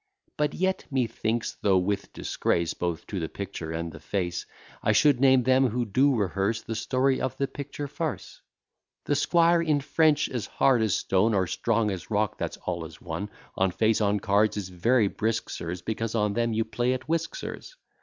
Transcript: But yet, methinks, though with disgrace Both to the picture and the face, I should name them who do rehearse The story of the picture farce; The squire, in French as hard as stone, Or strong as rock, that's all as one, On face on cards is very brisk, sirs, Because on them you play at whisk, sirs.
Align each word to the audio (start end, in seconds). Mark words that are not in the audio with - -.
But 0.35 0.55
yet, 0.55 0.85
methinks, 0.89 1.57
though 1.61 1.77
with 1.77 2.11
disgrace 2.11 2.73
Both 2.73 3.05
to 3.05 3.19
the 3.19 3.29
picture 3.29 3.71
and 3.71 3.91
the 3.91 3.99
face, 3.99 4.47
I 4.81 4.93
should 4.93 5.19
name 5.19 5.43
them 5.43 5.67
who 5.69 5.85
do 5.85 6.15
rehearse 6.15 6.59
The 6.63 6.73
story 6.73 7.21
of 7.21 7.37
the 7.37 7.47
picture 7.47 7.87
farce; 7.87 8.41
The 9.05 9.13
squire, 9.13 9.61
in 9.61 9.79
French 9.79 10.27
as 10.27 10.47
hard 10.47 10.81
as 10.81 10.95
stone, 10.95 11.35
Or 11.35 11.45
strong 11.45 11.91
as 11.91 12.09
rock, 12.09 12.39
that's 12.39 12.57
all 12.65 12.83
as 12.83 12.99
one, 12.99 13.29
On 13.55 13.69
face 13.69 14.01
on 14.01 14.19
cards 14.19 14.57
is 14.57 14.69
very 14.69 15.07
brisk, 15.07 15.51
sirs, 15.51 15.83
Because 15.83 16.15
on 16.15 16.33
them 16.33 16.51
you 16.51 16.65
play 16.65 16.93
at 16.93 17.07
whisk, 17.07 17.35
sirs. 17.35 17.75